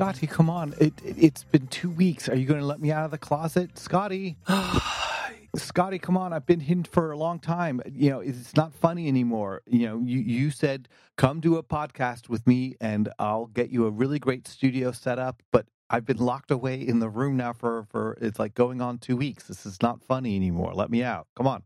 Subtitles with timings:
[0.00, 0.72] Scotty, come on.
[0.80, 2.26] It, it, has been two weeks.
[2.30, 3.78] Are you going to let me out of the closet?
[3.78, 4.38] Scotty.
[5.56, 6.32] Scotty, come on.
[6.32, 7.82] I've been hidden for a long time.
[7.84, 9.60] You know, it's not funny anymore.
[9.66, 13.84] You know, you, you said, come do a podcast with me and I'll get you
[13.84, 15.42] a really great studio set up.
[15.52, 18.96] But I've been locked away in the room now for, for it's like going on
[18.96, 19.48] two weeks.
[19.48, 20.72] This is not funny anymore.
[20.72, 21.26] Let me out.
[21.36, 21.62] Come on.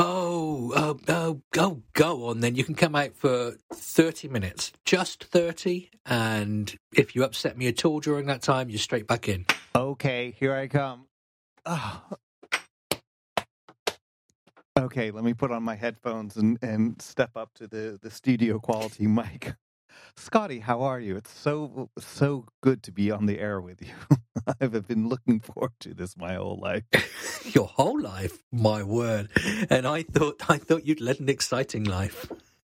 [0.00, 2.54] Oh, oh, oh, oh, go on then.
[2.54, 5.90] You can come out for 30 minutes, just 30.
[6.06, 9.44] And if you upset me at all during that time, you're straight back in.
[9.74, 11.06] Okay, here I come.
[11.66, 12.02] Oh.
[14.78, 18.60] Okay, let me put on my headphones and, and step up to the, the studio
[18.60, 19.54] quality mic.
[20.16, 21.16] Scotty, how are you?
[21.16, 23.94] It's so so good to be on the air with you.
[24.60, 26.84] I've been looking forward to this my whole life.
[27.54, 29.30] Your whole life, my word.
[29.70, 32.30] And I thought I thought you'd led an exciting life.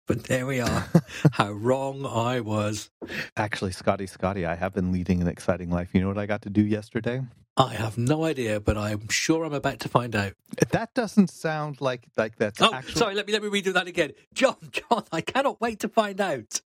[0.07, 0.89] But there we are.
[1.31, 2.89] How wrong I was.
[3.37, 5.89] Actually, Scotty, Scotty, I have been leading an exciting life.
[5.93, 7.21] You know what I got to do yesterday?
[7.57, 10.33] I have no idea, but I'm sure I'm about to find out.
[10.71, 12.61] That doesn't sound like like that's.
[12.61, 12.99] Oh, actual...
[12.99, 13.15] sorry.
[13.15, 14.55] Let me let me redo that again, John.
[14.71, 16.61] John, I cannot wait to find out.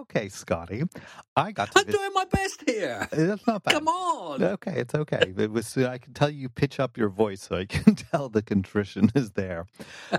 [0.00, 0.82] Okay, Scotty.
[1.36, 1.80] I got to.
[1.80, 3.08] I'm doing my best here.
[3.10, 3.74] That's not bad.
[3.74, 4.42] Come on.
[4.42, 5.32] Okay, it's okay.
[5.36, 5.76] It was.
[5.76, 9.32] I can tell you pitch up your voice so I can tell the contrition is
[9.32, 9.66] there.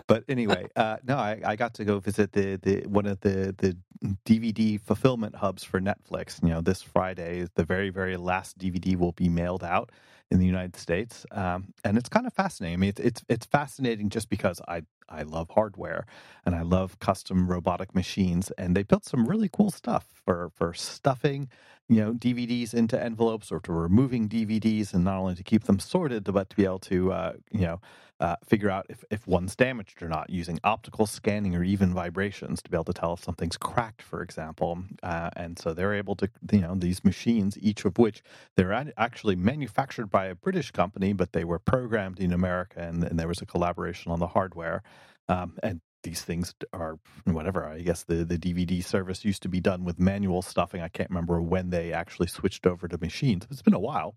[0.07, 3.55] But anyway, uh, no, I, I got to go visit the, the one of the
[3.57, 3.77] the
[4.25, 6.41] DVD fulfillment hubs for Netflix.
[6.41, 9.91] You know, this Friday, is the very very last DVD will be mailed out
[10.31, 12.75] in the United States, um, and it's kind of fascinating.
[12.75, 16.05] I mean, it's, it's it's fascinating just because I I love hardware
[16.45, 20.73] and I love custom robotic machines, and they built some really cool stuff for for
[20.73, 21.49] stuffing,
[21.89, 25.79] you know, DVDs into envelopes or to removing DVDs, and not only to keep them
[25.79, 27.81] sorted, but to be able to uh, you know
[28.19, 32.61] uh, figure out if, if one's damaged or not using optical scanning or even vibrations
[32.63, 34.83] to be able to tell if something's cracked, for example.
[35.03, 38.23] Uh, and so they're able to, you know, these machines, each of which
[38.57, 43.19] they're actually manufactured by a British company, but they were programmed in America and, and
[43.19, 44.83] there was a collaboration on the hardware.
[45.31, 47.65] Um, and these things are whatever.
[47.65, 50.81] I guess the, the DVD service used to be done with manual stuffing.
[50.81, 53.47] I can't remember when they actually switched over to machines.
[53.49, 54.15] It's been a while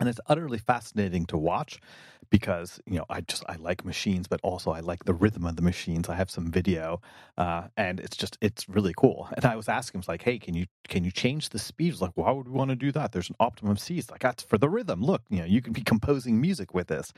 [0.00, 1.80] and it's utterly fascinating to watch
[2.30, 5.56] because you know I just I like machines, but also I like the rhythm of
[5.56, 6.08] the machines.
[6.08, 7.00] I have some video,
[7.38, 9.28] uh, and it's just it's really cool.
[9.36, 11.92] And I was asking, him, like, hey, can you can you change the speed?
[11.92, 13.12] He's like, why would we want to do that?
[13.12, 14.10] There's an optimum speed.
[14.10, 15.02] Like that's for the rhythm.
[15.02, 17.12] Look, you know, you can be composing music with this.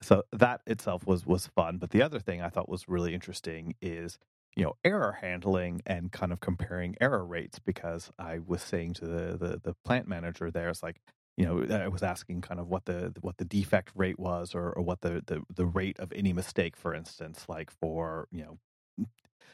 [0.00, 1.78] So that itself was was fun.
[1.78, 4.18] But the other thing I thought was really interesting is
[4.56, 9.06] you know error handling and kind of comparing error rates because I was saying to
[9.06, 11.00] the the, the plant manager there, it's like
[11.36, 14.72] you know, I was asking kind of what the what the defect rate was, or,
[14.72, 19.06] or what the, the the rate of any mistake, for instance, like for you know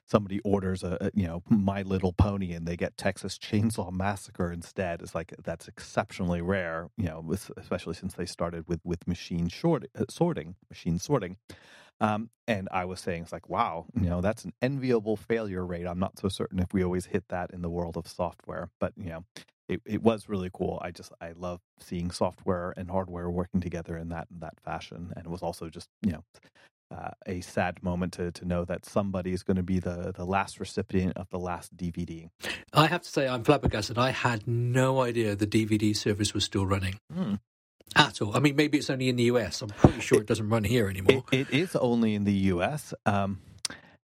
[0.07, 5.03] somebody orders a, you know My Little Pony and they get Texas Chainsaw Massacre instead.
[5.03, 7.25] It's like that's exceptionally rare, you know,
[7.57, 11.37] especially since they started with with machine short, uh, sorting, machine sorting.
[12.01, 15.85] Um, and I was saying, it's like, wow, you know, that's an enviable failure rate.
[15.85, 18.93] I'm not so certain if we always hit that in the world of software, but
[18.97, 19.25] you know,
[19.69, 20.79] it, it was really cool.
[20.83, 25.27] I just I love seeing software and hardware working together in that that fashion, and
[25.27, 26.25] it was also just you know
[26.91, 30.25] uh, a sad moment to to know that somebody is going to be the the
[30.25, 32.31] last recipient of the last DVD.
[32.73, 33.99] I have to say I'm flabbergasted.
[33.99, 36.99] I had no idea the DVD service was still running.
[37.15, 37.41] Mm.
[37.97, 38.37] At all.
[38.37, 39.63] I mean, maybe it's only in the US.
[39.63, 41.25] I'm pretty sure it, it doesn't run here anymore.
[41.33, 42.93] it, it is only in the US.
[43.07, 43.41] Um,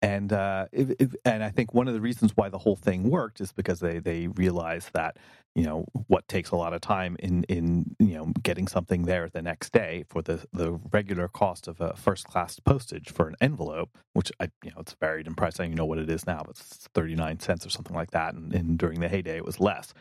[0.03, 3.10] and uh, if, if, and I think one of the reasons why the whole thing
[3.10, 5.19] worked is because they they realized that
[5.55, 9.28] you know what takes a lot of time in in you know getting something there
[9.28, 13.37] the next day for the the regular cost of a first class postage for an
[13.41, 15.59] envelope, which I you know it's varied in price.
[15.59, 18.12] I don't know what it is now, but it's thirty nine cents or something like
[18.12, 18.34] that.
[18.34, 19.92] And, and during the heyday, it was less.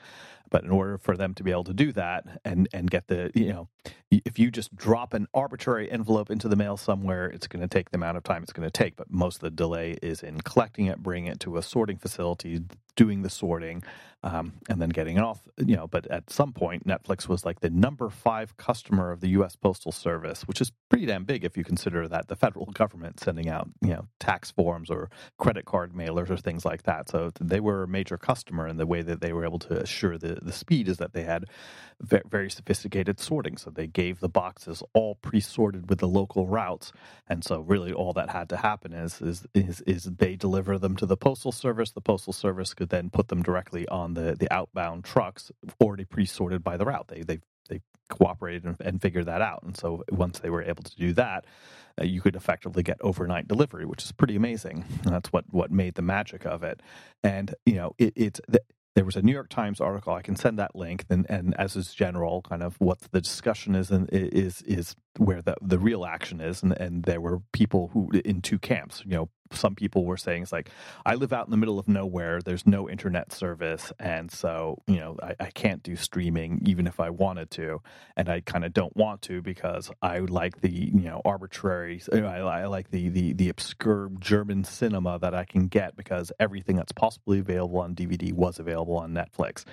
[0.51, 3.31] But in order for them to be able to do that and and get the
[3.33, 3.69] you know,
[4.11, 7.89] if you just drop an arbitrary envelope into the mail somewhere, it's going to take
[7.91, 8.95] the amount of time it's going to take.
[8.95, 12.61] But most of the delay is in collecting it, bringing it to a sorting facility,
[12.99, 13.81] doing the sorting,
[14.23, 15.39] um, and then getting it off.
[15.57, 19.29] You know, but at some point, Netflix was like the number five customer of the
[19.29, 19.55] U.S.
[19.55, 23.47] Postal Service, which is pretty damn big if you consider that the federal government sending
[23.47, 27.07] out you know tax forms or credit card mailers or things like that.
[27.07, 30.17] So they were a major customer, and the way that they were able to assure
[30.17, 31.45] the the speed is that they had
[32.01, 33.57] very sophisticated sorting.
[33.57, 36.91] So they gave the boxes all pre-sorted with the local routes,
[37.27, 40.95] and so really all that had to happen is is is, is they deliver them
[40.97, 41.91] to the postal service.
[41.91, 45.51] The postal service could then put them directly on the the outbound trucks
[45.81, 47.07] already pre-sorted by the route.
[47.09, 49.63] They they they cooperated and, and figured that out.
[49.63, 51.45] And so once they were able to do that,
[52.01, 54.85] uh, you could effectively get overnight delivery, which is pretty amazing.
[55.05, 56.81] And that's what what made the magic of it.
[57.23, 58.41] And you know, it, it's
[58.95, 60.13] there was a New York Times article.
[60.13, 63.75] I can send that link, and, and as is general, kind of what the discussion
[63.75, 67.89] is and is is where the the real action is, and and there were people
[67.93, 69.03] who in two camps.
[69.05, 70.69] You know, some people were saying it's like
[71.05, 72.41] I live out in the middle of nowhere.
[72.41, 76.99] There's no internet service, and so you know I, I can't do streaming even if
[76.99, 77.81] I wanted to,
[78.15, 82.01] and I kind of don't want to because I like the you know arbitrary.
[82.11, 86.75] I, I like the the the obscure German cinema that I can get because everything
[86.75, 89.65] that's possibly available on DVD was available on Netflix,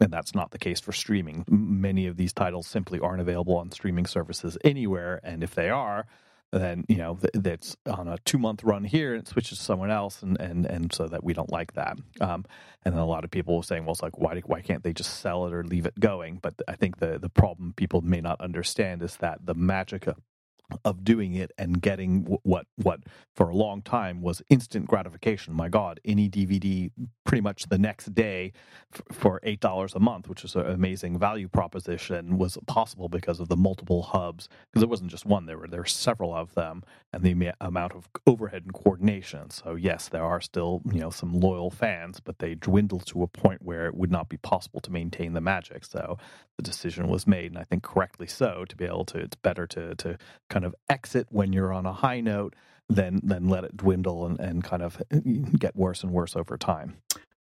[0.00, 1.44] and that's not the case for streaming.
[1.48, 4.56] Many of these titles simply aren't available on streaming services
[5.24, 6.06] and if they are
[6.52, 9.64] then you know th- that's on a two month run here and it switches to
[9.64, 11.98] someone else and and and so that we don't like that.
[12.20, 12.44] Um,
[12.84, 14.92] and then a lot of people were saying well it's like why why can't they
[14.92, 16.38] just sell it or leave it going?
[16.42, 20.06] But i think the the problem people may not understand is that the magic
[20.84, 23.00] of doing it and getting what what
[23.36, 25.54] for a long time was instant gratification.
[25.54, 26.90] My God, any DVD
[27.24, 28.52] pretty much the next day
[29.12, 33.48] for eight dollars a month, which is an amazing value proposition, was possible because of
[33.48, 34.48] the multiple hubs.
[34.70, 36.82] Because there wasn't just one; there were there were several of them,
[37.12, 39.50] and the amount of overhead and coordination.
[39.50, 43.28] So yes, there are still you know some loyal fans, but they dwindle to a
[43.28, 45.84] point where it would not be possible to maintain the magic.
[45.84, 46.18] So
[46.58, 49.18] the decision was made, and I think correctly so, to be able to.
[49.18, 50.18] It's better to to
[50.50, 52.54] kind of exit when you're on a high note
[52.88, 55.00] then then let it dwindle and, and kind of
[55.58, 56.96] get worse and worse over time.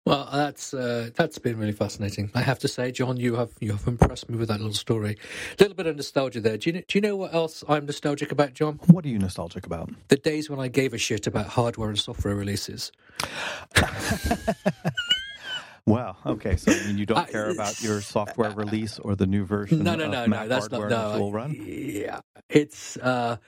[0.04, 2.30] Well, that's uh, that's been really fascinating.
[2.34, 5.18] I have to say, John, you have you have impressed me with that little story.
[5.58, 6.56] A little bit of nostalgia there.
[6.56, 8.80] Do you do you know what else I'm nostalgic about, John?
[8.86, 9.90] What are you nostalgic about?
[10.08, 12.90] The days when I gave a shit about hardware and software releases.
[15.88, 16.16] Wow.
[16.26, 16.56] Okay.
[16.56, 19.82] So I mean, you don't care about your software release or the new version?
[19.84, 20.48] No, no, no, no.
[20.48, 20.90] That's not.
[20.90, 21.54] No, will run.
[21.58, 22.20] Yeah,
[22.50, 22.96] it's.
[22.98, 23.38] uh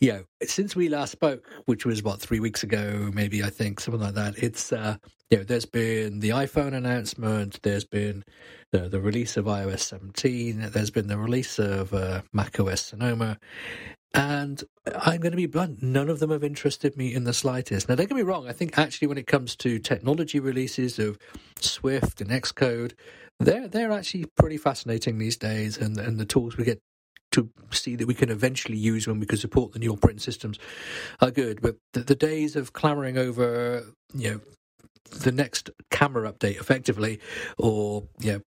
[0.00, 3.80] you know, since we last spoke, which was what three weeks ago, maybe I think
[3.80, 4.38] something like that.
[4.38, 4.96] It's uh,
[5.30, 8.24] you know, there's been the iPhone announcement, there's been
[8.72, 13.38] the the release of iOS 17, there's been the release of uh, macOS Sonoma,
[14.16, 17.88] and I'm going to be blunt, none of them have interested me in the slightest.
[17.88, 21.18] Now, don't get me wrong, I think actually when it comes to technology releases of
[21.60, 22.94] Swift and Xcode,
[23.38, 26.80] they're, they're actually pretty fascinating these days, and, and the tools we get
[27.32, 30.58] to see that we can eventually use when we can support the new operating systems
[31.20, 31.60] are good.
[31.60, 33.84] But the, the days of clamoring over,
[34.14, 34.40] you know,
[35.10, 37.20] the next camera update effectively,
[37.58, 38.40] or know,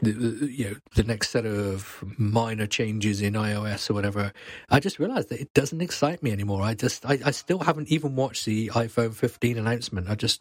[0.00, 4.32] the, you know the next set of minor changes in iOS or whatever,
[4.70, 6.62] I just realized that it doesn't excite me anymore.
[6.62, 10.08] I just I, I still haven't even watched the iPhone 15 announcement.
[10.08, 10.40] I just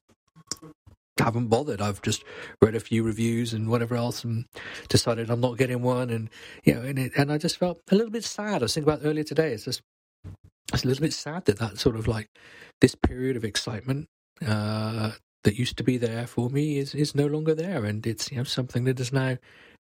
[1.20, 1.82] haven't bothered.
[1.82, 2.24] I've just
[2.62, 4.46] read a few reviews and whatever else, and
[4.88, 6.10] decided I'm not getting one.
[6.10, 6.30] And
[6.64, 8.62] you know, and it, and I just felt a little bit sad.
[8.62, 9.52] I was thinking about earlier today.
[9.52, 9.82] It's just
[10.74, 12.30] it's a little bit sad that that sort of like
[12.80, 14.08] this period of excitement
[14.46, 15.12] uh,
[15.44, 18.38] that used to be there for me is is no longer there, and it's you
[18.38, 19.38] know something that is now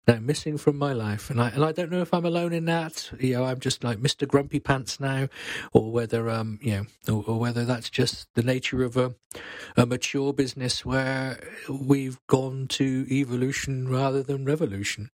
[0.07, 1.29] now missing from my life.
[1.29, 3.11] And I and I don't know if I'm alone in that.
[3.19, 5.27] You know, I'm just like Mister Grumpy Pants now,
[5.73, 9.15] or whether um you know, or, or whether that's just the nature of a
[9.77, 15.09] a mature business where we've gone to evolution rather than revolution.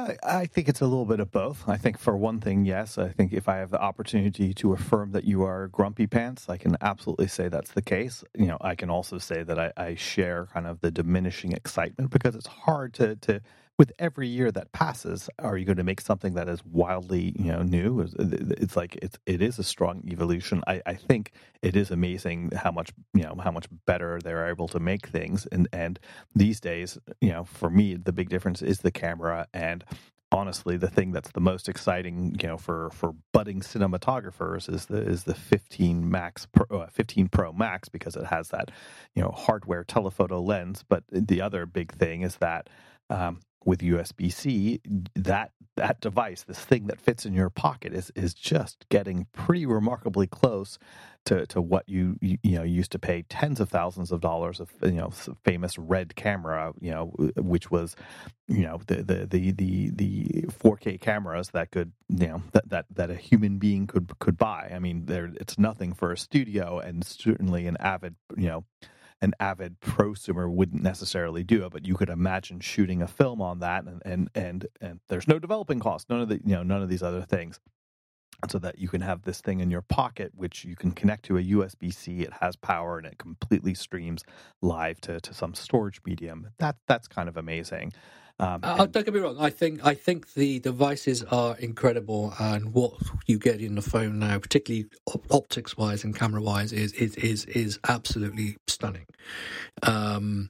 [0.00, 1.68] Uh, I think it's a little bit of both.
[1.68, 2.96] I think for one thing, yes.
[2.96, 6.56] I think if I have the opportunity to affirm that you are grumpy pants, I
[6.56, 8.24] can absolutely say that's the case.
[8.34, 12.10] You know, I can also say that I, I share kind of the diminishing excitement
[12.10, 13.40] because it's hard to to
[13.80, 17.50] with every year that passes, are you going to make something that is wildly, you
[17.50, 18.06] know, new?
[18.18, 20.62] It's like it's it is a strong evolution.
[20.66, 21.32] I, I think
[21.62, 25.46] it is amazing how much you know how much better they're able to make things,
[25.50, 25.98] and and
[26.34, 29.82] these days, you know, for me, the big difference is the camera and
[30.32, 34.98] honestly the thing that's the most exciting you know for for budding cinematographers is the
[34.98, 38.70] is the 15 max pro, uh, 15 pro max because it has that
[39.16, 42.70] you know hardware telephoto lens but the other big thing is that
[43.10, 44.80] um, with USB-C,
[45.14, 49.66] that that device, this thing that fits in your pocket, is is just getting pretty
[49.66, 50.78] remarkably close
[51.26, 54.60] to, to what you, you, you know used to pay tens of thousands of dollars
[54.60, 55.10] of you know
[55.44, 57.96] famous red camera, you know, which was
[58.48, 62.86] you know the the the the, the 4K cameras that could you know that, that
[62.94, 64.72] that a human being could could buy.
[64.74, 68.64] I mean, there it's nothing for a studio, and certainly an avid you know
[69.22, 73.60] an avid prosumer wouldn't necessarily do it, but you could imagine shooting a film on
[73.60, 76.82] that, and and and and there's no developing cost, none of the you know none
[76.82, 77.60] of these other things,
[78.48, 81.38] so that you can have this thing in your pocket, which you can connect to
[81.38, 82.20] a USB C.
[82.20, 84.22] It has power and it completely streams
[84.62, 86.48] live to to some storage medium.
[86.58, 87.92] That that's kind of amazing.
[88.40, 89.36] Um, uh, don't get me wrong.
[89.38, 92.94] I think I think the devices are incredible, and what
[93.26, 97.16] you get in the phone now, particularly op- optics wise and camera wise, is is
[97.16, 99.04] is is absolutely stunning.
[99.82, 100.48] Um,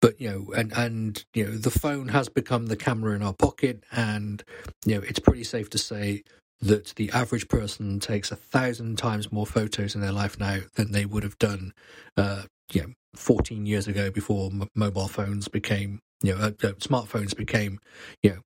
[0.00, 3.34] but you know, and and you know, the phone has become the camera in our
[3.34, 4.42] pocket, and
[4.86, 6.24] you know, it's pretty safe to say
[6.60, 10.92] that the average person takes a thousand times more photos in their life now than
[10.92, 11.72] they would have done,
[12.16, 16.72] uh, you know, 14 years ago before m- mobile phones became, you know, uh, uh,
[16.74, 17.80] smartphones became,
[18.22, 18.38] you know,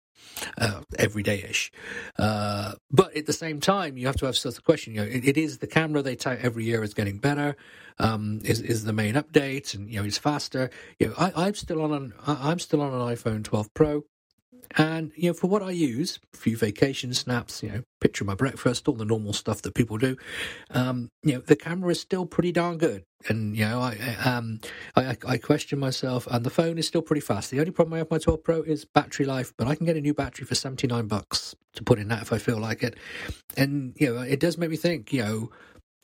[0.59, 1.71] uh, everyday-ish.
[2.19, 4.95] Uh, but at the same time, you have to ask the question.
[4.95, 7.57] You know, it, it is the camera they tout every year is getting better.
[7.99, 10.71] Um, is is the main update, and you know, it's faster.
[10.99, 14.05] You know, I, I'm still on an I'm still on an iPhone 12 Pro.
[14.77, 18.27] And you know, for what I use, a few vacation snaps, you know, picture of
[18.27, 20.17] my breakfast, all the normal stuff that people do.
[20.71, 24.61] Um, you know, the camera is still pretty darn good, and you know, I um,
[24.97, 27.51] I, I question myself, and the phone is still pretty fast.
[27.51, 29.87] The only problem I have with my 12 Pro is battery life, but I can
[29.87, 32.83] get a new battery for 79 bucks to put in that if I feel like
[32.83, 32.97] it.
[33.57, 35.51] And you know, it does make me think, you know.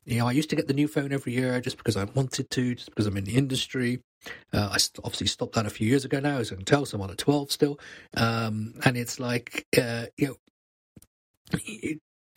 [0.06, 2.50] You know, I used to get the new phone every year just because I wanted
[2.50, 4.00] to, just because I'm in the industry.
[4.52, 6.96] Uh, I obviously stopped that a few years ago now, as I can tell, so
[6.96, 7.78] I'm on a 12 still.
[8.16, 11.58] Um, and it's like, uh, you know,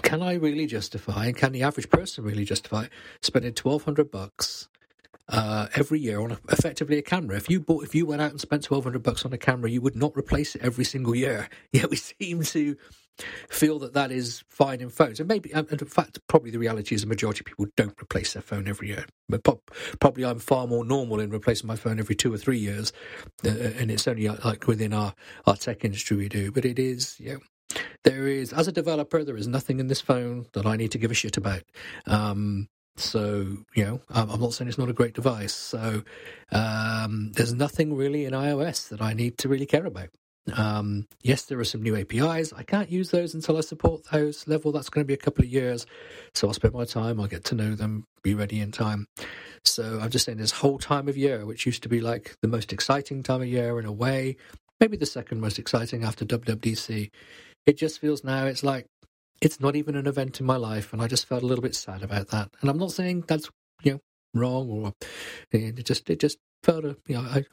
[0.02, 2.88] can I really justify, and can the average person really justify
[3.22, 4.68] spending 1200 bucks
[5.30, 7.38] uh, every year on a, effectively a camera.
[7.38, 9.70] If you bought, if you went out and spent twelve hundred bucks on a camera,
[9.70, 11.50] you would not replace it every single year.
[11.72, 12.76] Yet we seem to
[13.50, 16.96] feel that that is fine in phones, and maybe, and in fact, probably the reality
[16.96, 19.06] is the majority of people don't replace their phone every year.
[19.30, 19.60] But
[20.00, 22.92] probably I'm far more normal in replacing my phone every two or three years,
[23.46, 25.14] uh, and it's only uh, like within our
[25.46, 26.52] our tech industry we do.
[26.52, 27.40] But it is, know,
[28.04, 30.98] there is as a developer, there is nothing in this phone that I need to
[30.98, 31.64] give a shit about.
[32.06, 35.54] Um, so, you know, I'm not saying it's not a great device.
[35.54, 36.04] So,
[36.52, 40.10] um, there's nothing really in iOS that I need to really care about.
[40.52, 42.52] Um, yes, there are some new APIs.
[42.54, 44.72] I can't use those until I support those level.
[44.72, 45.86] That's going to be a couple of years.
[46.34, 47.20] So I'll spend my time.
[47.20, 49.08] I'll get to know them, be ready in time.
[49.64, 52.48] So I'm just saying this whole time of year, which used to be like the
[52.48, 54.36] most exciting time of year in a way,
[54.80, 57.10] maybe the second most exciting after WWDC.
[57.66, 58.88] It just feels now it's like
[59.42, 61.76] it's not even an event in my life, and I just felt a little bit
[61.76, 62.50] sad about that.
[62.60, 63.50] And I'm not saying that's
[63.82, 64.00] you know
[64.34, 64.94] wrong or
[65.52, 67.46] it just it just felt a you know I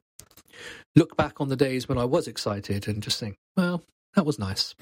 [0.96, 3.82] look back on the days when I was excited and just think, well,
[4.14, 4.74] that was nice.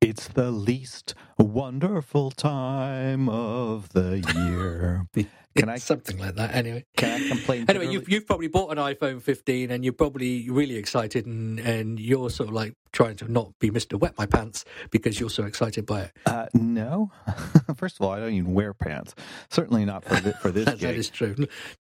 [0.00, 5.06] It's the least wonderful time of the year.
[5.56, 6.54] Can I something like that?
[6.54, 7.64] Anyway, can I complain?
[7.68, 11.98] Anyway, you've you've probably bought an iPhone 15 and you're probably really excited, and and
[11.98, 15.44] you're sort of like trying to not be Mister Wet My Pants because you're so
[15.44, 16.12] excited by it.
[16.26, 17.10] Uh, no,
[17.74, 19.16] first of all, I don't even wear pants.
[19.50, 20.64] Certainly not for this, for this.
[20.66, 21.34] that, that is true.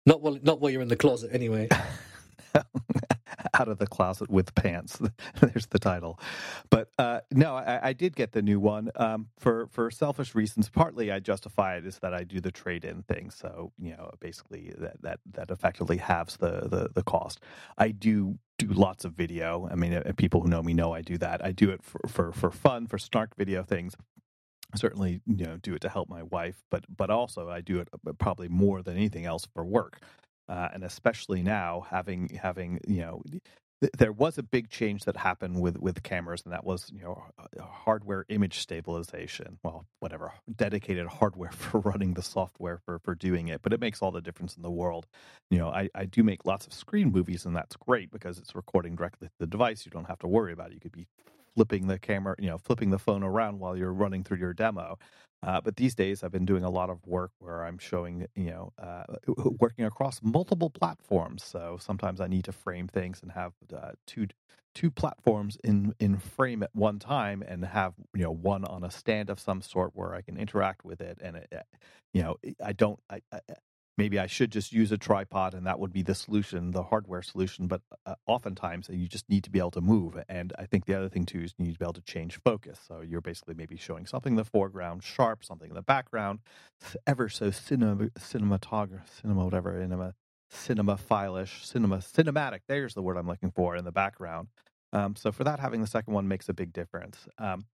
[0.05, 1.67] Not while not while you're in the closet, anyway.
[3.53, 4.99] out of the closet with pants.
[5.41, 6.19] There's the title.
[6.69, 10.69] But uh, no, I, I, did get the new one um, for for selfish reasons.
[10.69, 13.31] Partly, I justify it is that I do the trade in thing.
[13.31, 17.39] So you know, basically that that that effectively halves the the, the cost.
[17.77, 19.67] I do do lots of video.
[19.71, 21.43] I mean, uh, people who know me know I do that.
[21.43, 23.95] I do it for for for fun, for snark video things
[24.75, 27.87] certainly you know do it to help my wife but but also i do it
[27.93, 29.99] uh, probably more than anything else for work
[30.49, 33.21] uh, and especially now having having you know
[33.81, 37.01] th- there was a big change that happened with with cameras and that was you
[37.01, 37.23] know
[37.61, 39.59] hardware image stabilization.
[39.63, 44.01] Well whatever dedicated hardware for running the software for for doing it but it makes
[44.01, 45.05] all the difference in the world.
[45.49, 48.55] You know i i do make lots of screen movies and that's great because it's
[48.55, 49.85] recording directly to the device.
[49.85, 50.75] You don't have to worry about it.
[50.75, 51.07] You could be
[51.55, 54.97] flipping the camera, you know, flipping the phone around while you're running through your demo.
[55.45, 58.51] Uh, but these days, I've been doing a lot of work where I'm showing, you
[58.51, 59.03] know, uh,
[59.59, 61.43] working across multiple platforms.
[61.43, 64.27] So sometimes I need to frame things and have uh, two
[64.75, 68.91] two platforms in in frame at one time, and have you know one on a
[68.91, 71.19] stand of some sort where I can interact with it.
[71.21, 71.53] And it,
[72.13, 72.99] you know, I don't.
[73.09, 73.19] I,
[73.97, 77.21] maybe I should just use a tripod and that would be the solution, the hardware
[77.21, 77.67] solution.
[77.67, 80.17] But uh, oftentimes you just need to be able to move.
[80.27, 82.39] And I think the other thing too is you need to be able to change
[82.43, 82.79] focus.
[82.87, 86.39] So you're basically maybe showing something in the foreground sharp, something in the background,
[87.05, 90.13] ever so cinema, cinematograph, cinema, whatever, cinema,
[90.49, 92.61] cinema file-ish, cinema, cinematic.
[92.67, 94.47] There's the word I'm looking for in the background.
[94.91, 97.27] Um, so for that, having the second one makes a big difference.
[97.37, 97.65] Um,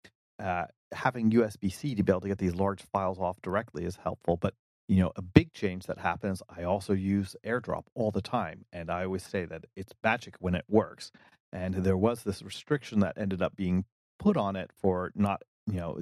[0.42, 3.98] uh, having USB C to be able to get these large files off directly is
[3.98, 4.54] helpful, but
[4.90, 8.66] you know, a big change that happens, I also use AirDrop all the time.
[8.74, 11.12] And I always say that it's magic when it works.
[11.54, 13.86] And there was this restriction that ended up being
[14.18, 16.00] put on it for not you know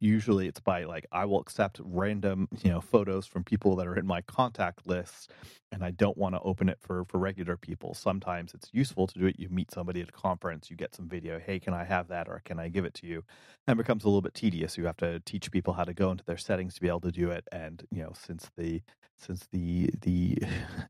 [0.00, 3.96] usually it's by like i will accept random you know photos from people that are
[3.96, 5.30] in my contact list
[5.72, 7.94] and i don't want to open it for for regular people.
[7.94, 9.38] Sometimes it's useful to do it.
[9.38, 12.28] You meet somebody at a conference you get some video hey can i have that?
[12.28, 13.24] Or can i give it to you?
[13.66, 14.78] And it becomes a little bit tedious.
[14.78, 17.12] You have to teach people how to go into their settings to be able to
[17.12, 18.82] do it and you know since the
[19.18, 20.38] since the the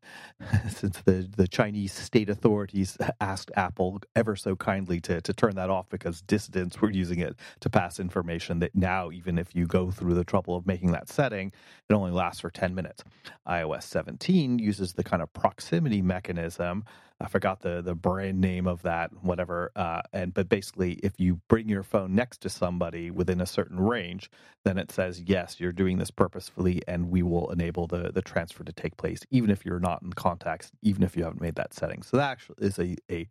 [0.70, 5.70] since the, the Chinese state authorities asked Apple ever so kindly to, to turn that
[5.70, 9.90] off because dissidents were using it to pass information that now, even if you go
[9.90, 11.52] through the trouble of making that setting,
[11.88, 13.02] it only lasts for 10 minutes.
[13.46, 16.84] iOS 17 uses the kind of proximity mechanism
[17.20, 19.72] I forgot the the brand name of that, whatever.
[19.74, 23.80] Uh, and but basically, if you bring your phone next to somebody within a certain
[23.80, 24.30] range,
[24.64, 28.64] then it says yes, you're doing this purposefully, and we will enable the the transfer
[28.64, 31.72] to take place, even if you're not in contacts, even if you haven't made that
[31.72, 32.02] setting.
[32.02, 33.26] So that actually is a a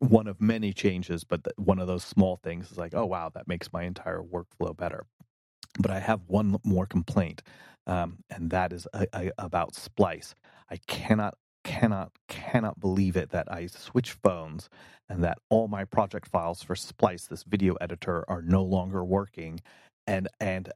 [0.00, 3.30] one of many changes, but the, one of those small things is like, oh wow,
[3.34, 5.06] that makes my entire workflow better.
[5.78, 7.42] But I have one more complaint,
[7.86, 10.34] um, and that is a, a, about Splice.
[10.70, 11.34] I cannot
[11.68, 14.70] cannot cannot believe it that I switch phones
[15.08, 19.60] and that all my project files for Splice, this video editor, are no longer working,
[20.06, 20.72] and and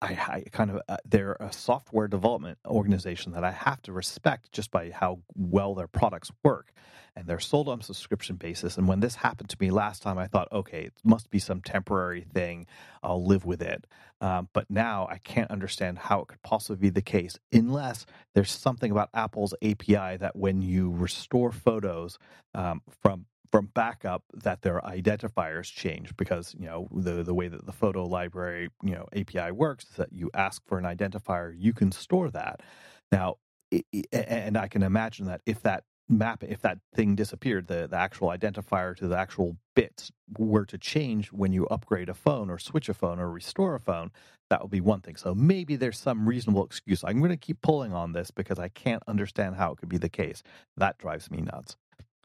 [0.00, 4.52] I, I kind of uh, they're a software development organization that I have to respect
[4.52, 6.72] just by how well their products work,
[7.16, 8.78] and they're sold on a subscription basis.
[8.78, 11.60] And when this happened to me last time, I thought, okay, it must be some
[11.60, 12.66] temporary thing.
[13.02, 13.86] I'll live with it.
[14.20, 18.50] Um, but now I can't understand how it could possibly be the case unless there's
[18.50, 22.18] something about Apple's API that when you restore photos
[22.54, 27.66] um, from from backup that their identifiers change because you know the the way that
[27.66, 31.72] the photo library you know API works is that you ask for an identifier you
[31.72, 32.60] can store that.
[33.12, 33.36] Now
[34.12, 38.28] and I can imagine that if that map if that thing disappeared the the actual
[38.28, 42.88] identifier to the actual bits were to change when you upgrade a phone or switch
[42.88, 44.10] a phone or restore a phone
[44.50, 45.16] that would be one thing.
[45.16, 47.04] So maybe there's some reasonable excuse.
[47.04, 49.98] I'm going to keep pulling on this because i can't understand how it could be
[49.98, 50.42] the case.
[50.78, 51.76] That drives me nuts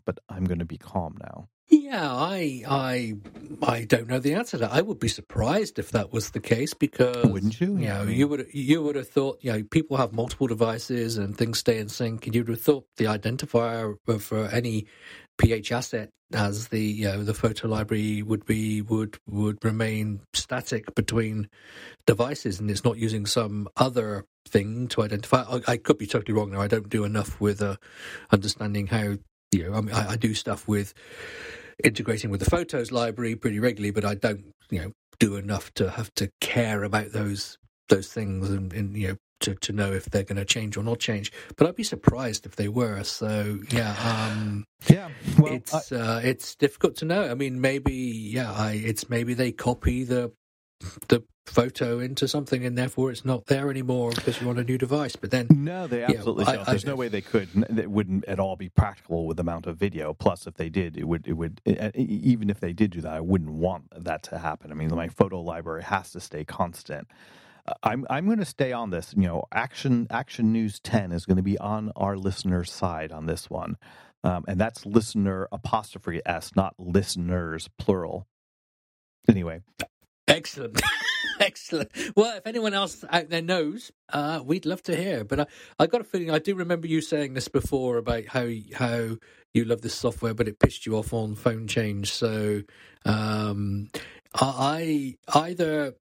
[0.05, 1.49] but I'm going to be calm now.
[1.69, 3.13] Yeah, I, I,
[3.61, 4.73] I don't know the answer to that.
[4.73, 7.77] I would be surprised if that was the case because wouldn't you?
[7.77, 11.37] You know, you would you would have thought you know people have multiple devices and
[11.37, 14.85] things stay in sync, and you'd have thought the identifier for any
[15.39, 21.49] PHAsset as the you know the photo library would be would would remain static between
[22.05, 25.43] devices, and it's not using some other thing to identify.
[25.43, 26.59] I, I could be totally wrong there.
[26.59, 27.77] I don't do enough with uh,
[28.31, 29.17] understanding how
[29.53, 30.93] you know, I, mean, I, I do stuff with
[31.83, 35.91] integrating with the photos library pretty regularly, but I don't, you know, do enough to
[35.91, 37.57] have to care about those
[37.89, 40.83] those things and, and you know to, to know if they're going to change or
[40.83, 41.31] not change.
[41.57, 43.03] But I'd be surprised if they were.
[43.03, 43.95] So yeah,
[44.31, 45.95] um, yeah, well, it's I...
[45.97, 47.29] uh, it's difficult to know.
[47.29, 50.31] I mean, maybe yeah, I, it's maybe they copy the
[51.07, 54.77] the photo into something and therefore it's not there anymore because you're on a new
[54.77, 55.15] device.
[55.15, 57.49] But then no they absolutely yeah, I, there's I, no way they could.
[57.77, 60.13] It wouldn't at all be practical with the amount of video.
[60.13, 61.61] Plus if they did it would it would
[61.95, 64.71] even if they did do that i wouldn't want that to happen.
[64.71, 67.07] I mean my photo library has to stay constant.
[67.65, 69.13] Uh, I'm I'm going to stay on this.
[69.15, 73.25] You know, action action news ten is going to be on our listeners' side on
[73.25, 73.77] this one,
[74.23, 78.27] um, and that's listener apostrophe s, not listeners plural.
[79.29, 79.61] Anyway,
[80.33, 80.81] Excellent.
[81.39, 81.91] Excellent.
[82.15, 85.23] Well, if anyone else out there knows, uh, we'd love to hear.
[85.23, 85.45] But I,
[85.79, 89.17] I got a feeling I do remember you saying this before about how how
[89.53, 92.11] you love this software, but it pissed you off on phone change.
[92.11, 92.61] So
[93.05, 93.89] um,
[94.35, 95.95] I either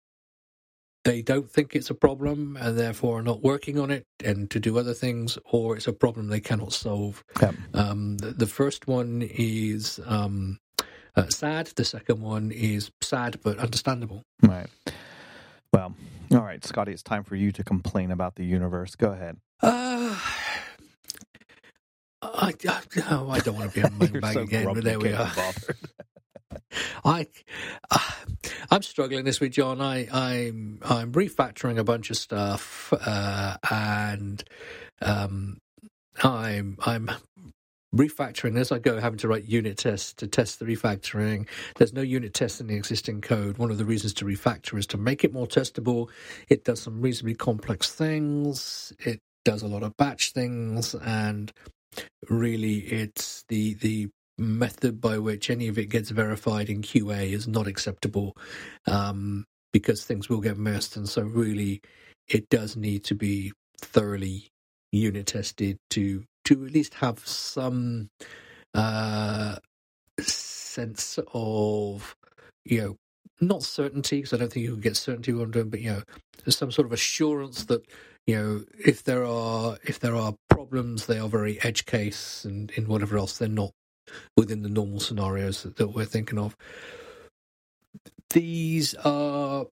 [1.05, 4.61] they don't think it's a problem and therefore are not working on it and to
[4.61, 7.25] do other things, or it's a problem they cannot solve.
[7.41, 7.53] Yeah.
[7.75, 10.59] Um, the, the, first one is um,
[11.17, 11.69] uh, sad.
[11.69, 14.23] The second one is sad but understandable.
[14.43, 14.67] Right.
[15.73, 15.95] Well,
[16.33, 18.95] all right, Scotty, it's time for you to complain about the universe.
[18.95, 19.39] Go ahead.
[19.63, 20.19] Uh,
[22.23, 24.99] I, I, oh, I don't want to be on my bag so again, but there
[24.99, 25.31] we are.
[27.05, 27.27] I,
[27.91, 27.99] uh,
[28.71, 29.81] I'm struggling this week, John.
[29.81, 34.43] I, I'm I'm refactoring a bunch of stuff, uh, and
[35.01, 35.59] um,
[36.23, 37.11] I'm I'm
[37.95, 41.49] refactoring as I go, having to write unit tests to test the refactoring.
[41.77, 43.59] There's no unit tests in the existing code.
[43.59, 46.11] One of the reasons to refactor is to make it more testable.
[46.49, 48.93] It does some reasonably complex things.
[49.01, 51.53] It does a lot of batch things, and
[52.31, 57.49] really, it's the the method by which any of it gets verified in QA is
[57.49, 58.37] not acceptable
[58.87, 61.83] um, because things will get messed, and so really,
[62.29, 64.49] it does need to be thoroughly
[64.93, 68.09] unit tested to to at least have some
[68.75, 69.57] uh,
[70.21, 72.17] sense of
[72.65, 72.97] you know
[73.41, 75.91] not certainty because I don't think you can get certainty what I'm doing, but you
[75.93, 76.03] know
[76.49, 77.85] some sort of assurance that
[78.27, 82.71] you know if there are if there are problems they are very edge case and
[82.73, 83.73] in whatever else they're not
[84.37, 86.57] within the normal scenarios that, that we're thinking of.
[88.31, 89.67] These are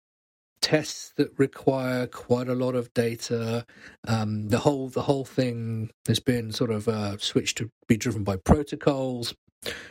[0.62, 3.66] tests that require quite a lot of data.
[4.07, 8.25] Um, the whole the whole thing has been sort of uh, switched to be driven
[8.25, 9.35] by protocols,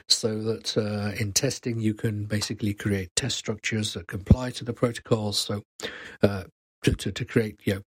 [0.08, 4.74] so that uh, in testing you can basically create test structures that comply to the
[4.74, 5.40] protocols.
[5.40, 5.64] So
[6.24, 6.46] uh,
[6.84, 7.82] to, to, to create you know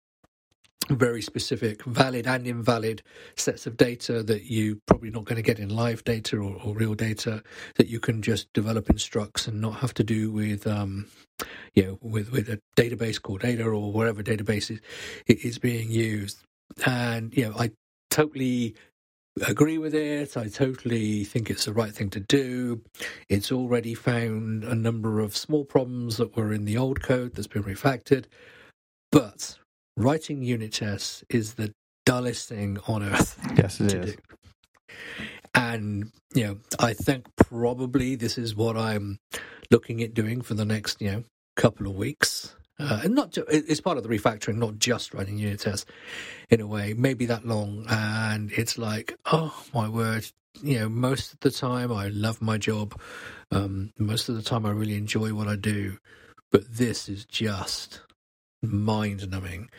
[0.89, 3.03] very specific, valid and invalid
[3.37, 6.75] sets of data that you probably not going to get in live data or, or,
[6.75, 7.43] real data
[7.77, 11.07] that you can just develop in structs and not have to do with, um,
[11.75, 14.81] you know, with, with a database Core Data or whatever database is,
[15.27, 16.43] is being used.
[16.87, 17.71] And, you know, I
[18.11, 18.75] totally
[19.47, 20.37] agree with it.
[20.37, 22.83] I totally think it's the right thing to do.
[23.29, 27.47] It's already found a number of small problems that were in the old code that's
[27.47, 28.25] been refactored.
[29.13, 29.59] But
[30.01, 31.73] writing unit tests is the
[32.07, 33.39] dullest thing on earth.
[33.57, 34.15] Yes, it is.
[34.15, 34.21] Do.
[35.55, 39.19] And you know, I think probably this is what I'm
[39.71, 41.25] looking at doing for the next you know
[41.57, 42.55] couple of weeks.
[42.79, 45.85] Uh, and not to, it's part of the refactoring, not just writing unit tests
[46.49, 47.85] in a way, maybe that long.
[47.91, 50.27] And it's like, oh my word,
[50.63, 52.99] you know, most of the time I love my job.
[53.51, 55.99] Um, most of the time I really enjoy what I do.
[56.51, 58.01] But this is just
[58.63, 59.71] mind numbing.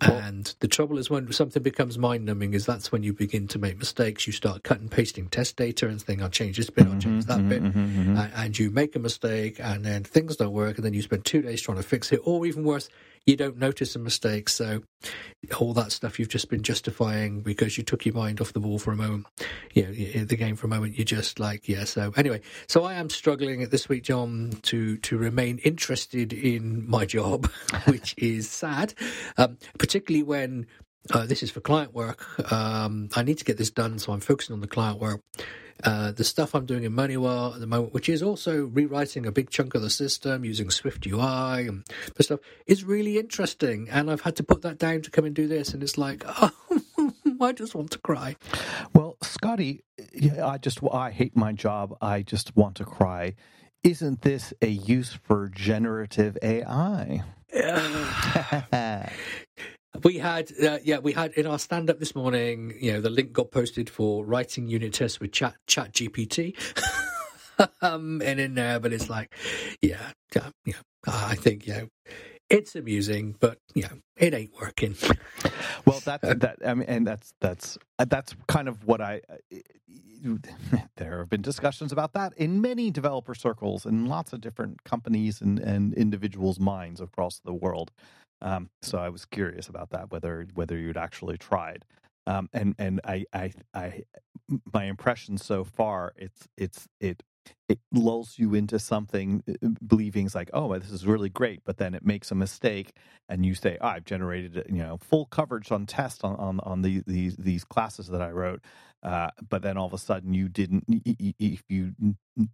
[0.00, 3.48] Well, and the trouble is when something becomes mind numbing is that's when you begin
[3.48, 4.26] to make mistakes.
[4.26, 7.26] You start cutting and pasting test data and think, I'll change this bit, I'll change
[7.26, 7.62] that mm-hmm, bit.
[7.62, 8.16] Mm-hmm, mm-hmm.
[8.16, 11.24] And, and, you make a mistake and then things don't work and then you spend
[11.24, 12.20] two days trying to fix it.
[12.24, 12.88] Or even worse,
[13.26, 14.48] you don't notice a mistake.
[14.48, 14.82] So
[15.58, 18.78] all that stuff you've just been justifying because you took your mind off the ball
[18.78, 19.26] for a moment,
[19.74, 20.98] you know, the game for a moment.
[20.98, 21.84] You're just like, yeah.
[21.84, 26.88] So anyway, so I am struggling at this week, John, to to remain interested in
[26.88, 27.50] my job,
[27.86, 28.94] which is sad,
[29.36, 30.66] um, particularly when.
[31.14, 32.52] Uh, this is for client work.
[32.52, 35.22] Um, I need to get this done, so I'm focusing on the client work.
[35.84, 39.32] Uh, the stuff I'm doing in Moneywell at the moment, which is also rewriting a
[39.32, 41.84] big chunk of the system using Swift UI and
[42.20, 43.88] stuff, is really interesting.
[43.90, 46.24] And I've had to put that down to come and do this, and it's like,
[46.28, 46.52] oh,
[47.40, 48.36] I just want to cry.
[48.94, 49.82] Well, Scotty,
[50.42, 51.96] I just I hate my job.
[52.00, 53.34] I just want to cry.
[53.82, 57.22] Isn't this a use for generative AI?
[60.02, 63.10] We had, uh, yeah, we had in our stand up this morning, you know, the
[63.10, 66.56] link got posted for writing unit tests with Chat Chat GPT.
[67.82, 69.34] um, and in there, but it's like,
[69.82, 70.74] yeah, yeah, yeah,
[71.06, 71.88] I think, know,
[72.50, 74.96] it's amusing, but you know, it ain't working.
[75.86, 76.58] well, that's that.
[76.66, 79.22] I mean, and that's that's that's kind of what I.
[80.96, 85.40] There have been discussions about that in many developer circles in lots of different companies
[85.40, 87.90] and, and individuals' minds across the world.
[88.42, 91.84] Um, so I was curious about that whether whether you'd actually tried.
[92.26, 94.02] Um, and and I, I I
[94.72, 97.22] my impression so far it's it's it
[97.68, 101.78] it lulls you into something uh, believing it's like oh this is really great but
[101.78, 102.94] then it makes a mistake
[103.28, 106.82] and you say oh, i've generated you know full coverage on test on on, on
[106.82, 108.62] the, these these classes that i wrote
[109.02, 110.84] uh, but then all of a sudden you didn't
[111.38, 111.94] if you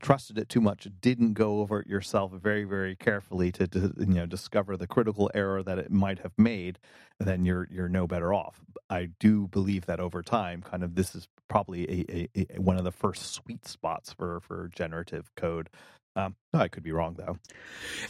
[0.00, 4.06] trusted it too much didn't go over it yourself very very carefully to, to, you
[4.06, 6.78] know discover the critical error that it might have made
[7.18, 11.14] then you're you're no better off i do believe that over time kind of this
[11.14, 15.68] is probably a, a, a one of the first sweet spots for for generative code
[16.16, 17.38] um, I could be wrong though.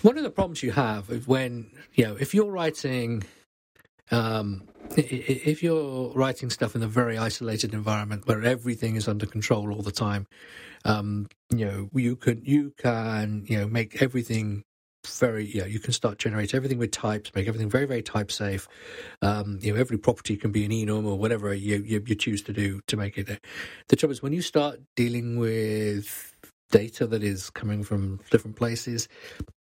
[0.03, 3.25] One of the problems you have is when you know if you're writing
[4.11, 4.63] um,
[4.97, 9.83] if you're writing stuff in a very isolated environment where everything is under control all
[9.83, 10.27] the time,
[10.85, 14.63] um, you know you can you can you know make everything
[15.07, 18.69] very yeah you can start generate everything with types make everything very very type safe.
[19.23, 22.43] Um, you know every property can be an enum or whatever you, you, you choose
[22.43, 23.41] to do to make it
[23.89, 26.35] the trouble is when you start dealing with
[26.71, 29.09] data that is coming from different places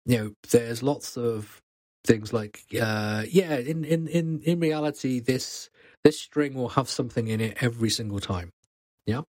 [0.06, 1.62] you know there's lots of
[2.06, 5.70] things like uh, yeah in, in in in reality this
[6.04, 8.52] this string will have something in it every single time.
[9.08, 9.22] Yeah?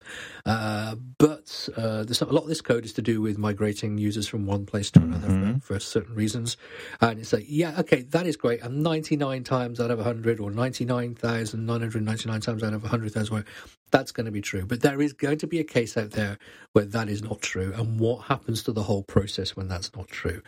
[0.45, 4.25] Uh, but uh, there's a lot of this code is to do with migrating users
[4.25, 5.57] from one place to another mm-hmm.
[5.57, 6.55] for, for, certain reasons.
[7.01, 8.61] And it's like yeah okay that is great.
[8.61, 13.45] And 99 times out of 100 or 99,999 times out of 100,000
[13.91, 14.65] that's going to be true.
[14.65, 16.38] But there is going to be a case out there
[16.73, 17.73] where that is not true.
[17.75, 20.41] And what happens to the whole process when that's not true?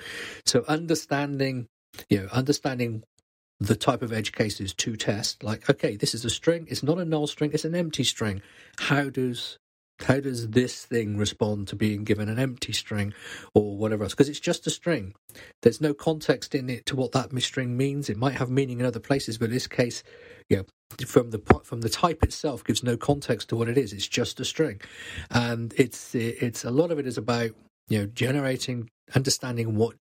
[0.45, 1.67] So understanding
[2.09, 3.03] you know, understanding
[3.59, 6.99] the type of edge cases to test, like, okay, this is a string, it's not
[6.99, 8.41] a null string, it's an empty string.
[8.79, 9.57] How does
[10.01, 13.13] how does this thing respond to being given an empty string
[13.53, 14.13] or whatever else?
[14.13, 15.15] Because it's just a string.
[15.63, 18.09] There's no context in it to what that string means.
[18.09, 20.03] It might have meaning in other places, but in this case,
[20.49, 20.65] you know,
[21.05, 23.91] from the from the type itself gives no context to what it is.
[23.91, 24.81] It's just a string,
[25.31, 27.51] and it's it's a lot of it is about
[27.87, 29.95] you know generating, understanding what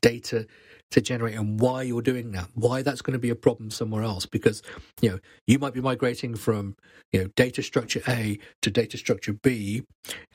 [0.00, 0.46] data
[0.90, 4.02] to generate and why you're doing that, why that's going to be a problem somewhere
[4.02, 4.26] else.
[4.26, 4.62] Because
[5.00, 6.76] you know you might be migrating from
[7.12, 9.82] you know data structure A to data structure B,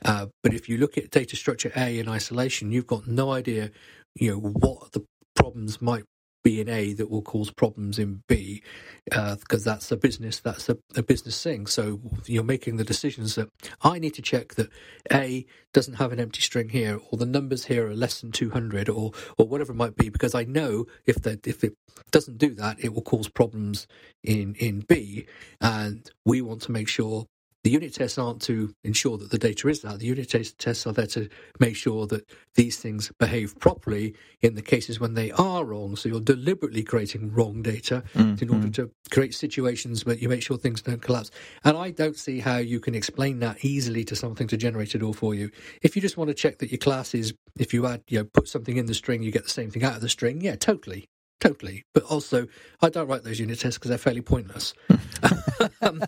[0.04, 3.70] uh, but if you look at data structure A in isolation, you've got no idea
[4.14, 6.04] you know what the problems might
[6.42, 8.62] be in A that will cause problems in B,
[9.04, 11.66] because uh, that's a business, that's a, a, business thing.
[11.66, 13.50] So you're making the decisions that
[13.82, 14.70] I need to check that
[15.12, 18.88] A doesn't have an empty string here, or the numbers here are less than 200,
[18.88, 21.74] or or whatever it might be, because I know if that if it
[22.10, 23.86] doesn't do that, it will cause problems
[24.22, 25.26] in in B,
[25.60, 27.26] and we want to make sure
[27.62, 29.98] the unit tests aren't to ensure that the data is that.
[29.98, 34.62] The unit tests are there to make sure that these things behave properly in the
[34.62, 35.96] cases when they are wrong.
[35.96, 38.42] So you're deliberately creating wrong data mm-hmm.
[38.42, 41.30] in order to create situations where you make sure things don't collapse.
[41.62, 45.02] And I don't see how you can explain that easily to something to generate it
[45.02, 45.50] all for you.
[45.82, 48.24] If you just want to check that your class is, if you add, you know,
[48.24, 50.56] put something in the string, you get the same thing out of the string, yeah,
[50.56, 51.09] totally.
[51.40, 52.46] Totally, but also
[52.82, 54.74] I don't write those unit tests because they're fairly pointless.
[55.80, 56.02] um,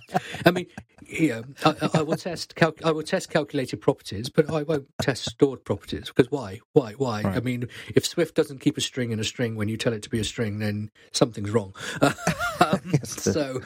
[0.45, 0.67] I mean,
[1.09, 5.31] yeah, I, I will test cal- I will test calculated properties, but I won't test
[5.31, 6.61] stored properties because why?
[6.75, 6.93] Why?
[6.93, 7.23] Why?
[7.23, 7.37] Right.
[7.37, 10.03] I mean, if Swift doesn't keep a string in a string when you tell it
[10.03, 11.75] to be a string, then something's wrong.
[12.03, 13.63] um, so,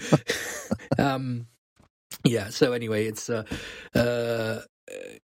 [0.98, 1.48] um,
[2.22, 2.50] yeah.
[2.50, 3.42] So anyway, it's uh,
[3.96, 4.60] uh,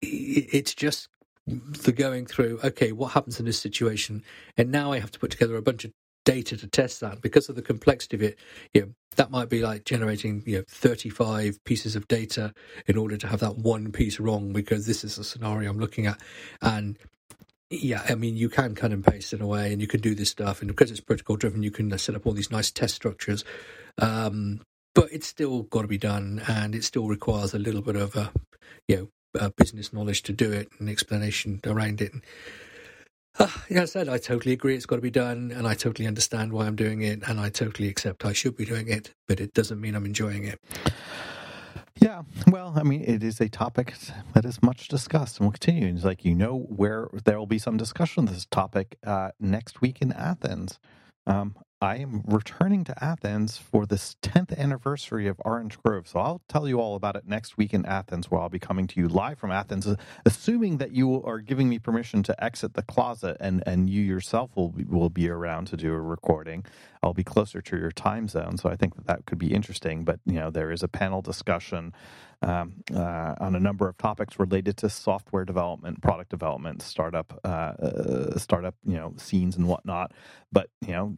[0.02, 1.10] it's just
[1.46, 4.24] the going through okay what happens in this situation
[4.56, 5.92] and now i have to put together a bunch of
[6.26, 7.22] data to test that.
[7.22, 8.34] Because of the complexity of it
[8.74, 12.54] you know that might be like generating you know 35 pieces of data
[12.88, 16.08] in order to have that one piece wrong because this is a scenario i'm looking
[16.08, 16.20] at.
[16.62, 16.98] And
[17.70, 20.14] yeah i mean you can cut and paste in a way and you can do
[20.14, 22.72] this stuff and because it's protocol driven you can uh, set up all these nice
[22.72, 23.44] test structures.
[24.00, 24.62] Um,
[24.96, 28.16] but it's still got to be done and it still requires a little bit of
[28.16, 28.32] a
[28.88, 29.10] you know
[29.40, 32.14] uh, business knowledge to do it and explanation around it
[33.40, 36.08] uh, yeah, I said I totally agree it's got to be done, and I totally
[36.08, 39.40] understand why I'm doing it, and I totally accept I should be doing it, but
[39.40, 40.60] it doesn't mean I'm enjoying it.
[42.00, 43.94] Yeah, well, I mean, it is a topic
[44.34, 45.94] that is much discussed and will continue.
[45.94, 49.82] It's like you know where there will be some discussion of this topic uh, next
[49.82, 50.80] week in Athens.
[51.26, 56.08] Um, I am returning to Athens for this 10th anniversary of Orange Grove.
[56.08, 58.88] So I'll tell you all about it next week in Athens, where I'll be coming
[58.88, 59.86] to you live from Athens,
[60.26, 64.52] assuming that you are giving me permission to exit the closet and, and you yourself
[64.56, 66.64] will be, will be around to do a recording.
[67.04, 68.58] I'll be closer to your time zone.
[68.58, 70.06] So I think that that could be interesting.
[70.06, 71.94] But, you know, there is a panel discussion
[72.42, 77.48] um, uh, on a number of topics related to software development, product development, startup, uh,
[77.48, 80.14] uh, startup, you know, scenes and whatnot.
[80.52, 81.18] But you know,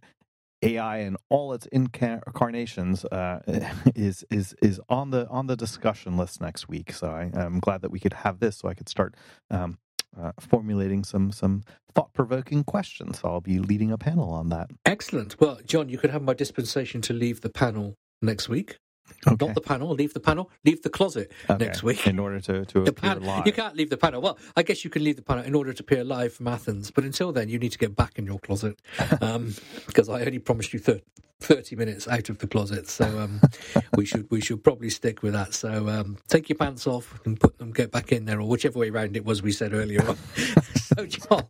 [0.61, 3.39] AI and all its incarnations uh,
[3.95, 6.91] is is is on the on the discussion list next week.
[6.93, 9.15] So I, am glad that we could have this, so I could start
[9.51, 9.77] um,
[10.19, 11.63] uh, formulating some some
[11.93, 13.19] thought provoking questions.
[13.19, 14.69] So I'll be leading a panel on that.
[14.85, 15.39] Excellent.
[15.39, 18.77] Well, John, you could have my dispensation to leave the panel next week.
[19.27, 19.45] Okay.
[19.45, 19.89] Not the panel.
[19.89, 20.51] Leave the panel.
[20.63, 21.65] Leave the closet okay.
[21.65, 22.05] next week.
[22.07, 23.45] In order to, to appear pan- live.
[23.45, 24.21] You can't leave the panel.
[24.21, 26.91] Well, I guess you can leave the panel in order to appear live from Athens.
[26.91, 30.39] But until then, you need to get back in your closet because um, I only
[30.39, 31.01] promised you thir-
[31.39, 32.87] 30 minutes out of the closet.
[32.87, 33.41] So um,
[33.95, 35.53] we should we should probably stick with that.
[35.53, 38.79] So um, take your pants off and put them, get back in there, or whichever
[38.79, 40.17] way around it was we said earlier on.
[40.75, 41.45] so, John,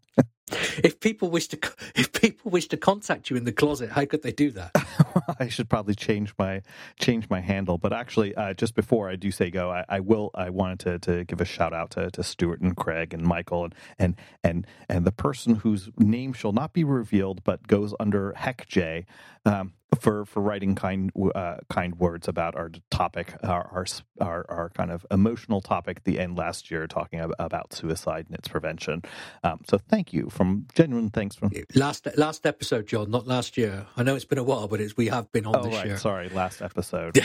[0.83, 1.57] if people wish to
[1.95, 4.71] if people wish to contact you in the closet, how could they do that?
[5.39, 6.61] I should probably change my
[6.99, 7.77] change my handle.
[7.77, 10.31] But actually, uh, just before I do say go, I, I, will.
[10.35, 13.65] I wanted to, to give a shout out to, to Stuart and Craig and Michael
[13.65, 18.33] and and and and the person whose name shall not be revealed, but goes under
[18.33, 19.05] Heck J.
[19.45, 23.85] Um, for for writing kind uh, kind words about our topic, our, our,
[24.21, 28.47] our our kind of emotional topic the end last year, talking about suicide and its
[28.47, 29.03] prevention.
[29.43, 33.85] Um, so thank you from genuine thanks from last last episode, John, not last year.
[33.95, 35.85] I know it's been a while, but it's we have been on oh, this right.
[35.87, 35.97] year.
[35.97, 37.17] Sorry, last episode.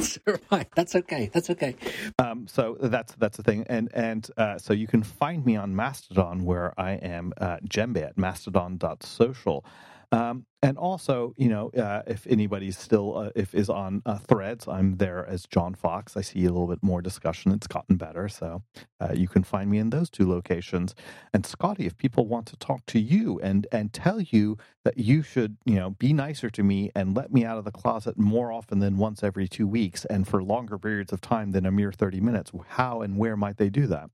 [0.50, 0.68] right.
[0.74, 1.30] That's okay.
[1.32, 1.76] That's okay.
[2.18, 5.74] Um, so that's that's the thing, and and uh, so you can find me on
[5.76, 9.64] Mastodon where I am uh, Djembe at mastodon.social.
[10.12, 14.66] Um, and also, you know, uh, if anybody's still uh, if is on uh, Threads,
[14.66, 16.16] I'm there as John Fox.
[16.16, 17.52] I see a little bit more discussion.
[17.52, 18.62] It's gotten better, so
[19.00, 20.94] uh, you can find me in those two locations.
[21.32, 25.22] And Scotty, if people want to talk to you and and tell you that you
[25.22, 28.50] should, you know, be nicer to me and let me out of the closet more
[28.50, 31.92] often than once every two weeks and for longer periods of time than a mere
[31.92, 34.10] thirty minutes, how and where might they do that?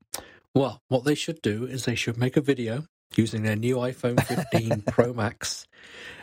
[0.55, 2.85] Well, what they should do is they should make a video
[3.17, 5.67] using their new iPhone 15 Pro Max.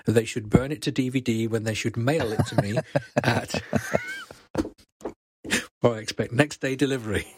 [0.07, 2.79] They should burn it to DVD when they should mail it to me
[3.23, 3.63] at,
[5.83, 7.27] or I expect next day delivery.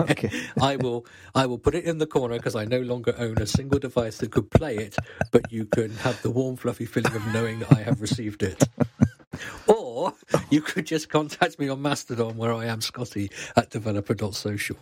[0.00, 0.30] Okay.
[0.60, 3.46] I will I will put it in the corner because I no longer own a
[3.46, 4.96] single device that could play it,
[5.30, 8.64] but you can have the warm, fluffy feeling of knowing that I have received it.
[9.66, 10.14] Or
[10.50, 14.76] you could just contact me on Mastodon, where I am Scotty at developer.social.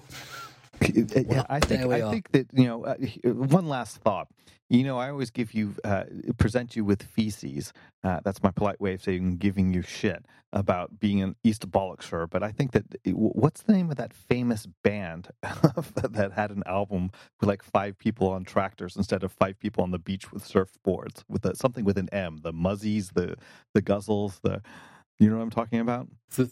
[0.82, 2.10] yeah, I think I are.
[2.10, 2.84] think that you know.
[2.84, 2.96] Uh,
[3.32, 4.28] one last thought.
[4.68, 6.04] You know, I always give you uh,
[6.38, 7.72] present you with feces.
[8.04, 12.28] Uh, that's my polite way of saying giving you shit about being an East Bollockshire.
[12.28, 17.10] But I think that what's the name of that famous band that had an album
[17.40, 21.22] with like five people on tractors instead of five people on the beach with surfboards
[21.28, 23.36] with a, something with an M, the Muzzies, the
[23.74, 24.62] the Guzzles, the
[25.18, 26.08] you know what I'm talking about?
[26.34, 26.50] The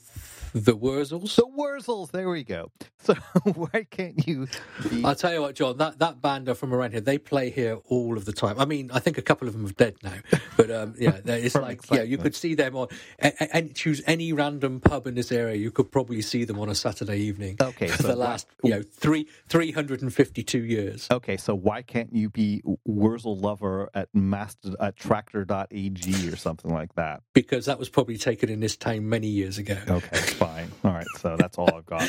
[0.54, 1.34] the Wurzels.
[1.34, 2.12] The Wurzels.
[2.12, 2.70] There we go.
[3.00, 4.46] So why can't you?
[4.88, 5.04] Be...
[5.04, 5.78] I'll tell you what, John.
[5.78, 7.00] That that band are from around here.
[7.00, 8.58] They play here all of the time.
[8.58, 10.14] I mean, I think a couple of them are dead now,
[10.56, 14.80] but um, yeah, it's like yeah, you could see them on and choose any random
[14.80, 15.56] pub in this area.
[15.56, 17.56] You could probably see them on a Saturday evening.
[17.60, 21.08] Okay, for so the why- last you know three three hundred and fifty two years.
[21.10, 26.94] Okay, so why can't you be Wurzel lover at master at tractor.ag or something like
[26.94, 27.22] that?
[27.34, 29.76] because that was probably taken in this town many years ago.
[29.86, 30.70] Okay, fine.
[30.82, 32.02] All right, so that's all I've got.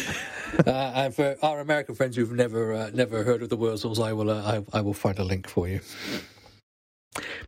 [0.66, 4.14] uh, and for our American friends who've never uh, never heard of the Wurzels, I
[4.14, 5.82] will uh, I, I will find a link for you.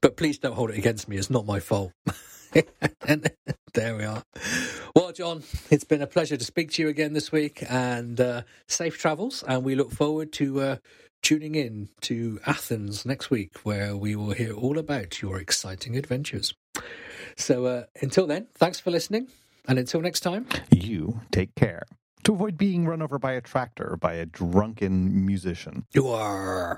[0.01, 1.17] But please don't hold it against me.
[1.17, 1.91] It's not my fault.
[3.07, 3.31] and
[3.73, 4.23] there we are.
[4.95, 8.41] Well, John, it's been a pleasure to speak to you again this week, and uh,
[8.67, 9.43] safe travels.
[9.47, 10.75] And we look forward to uh,
[11.21, 16.53] tuning in to Athens next week, where we will hear all about your exciting adventures.
[17.37, 19.27] So uh, until then, thanks for listening,
[19.67, 20.47] and until next time.
[20.71, 21.83] You take care
[22.23, 25.85] to avoid being run over by a tractor by a drunken musician.
[25.93, 26.77] You are.